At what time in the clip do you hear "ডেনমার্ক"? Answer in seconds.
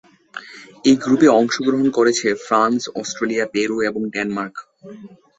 4.13-4.55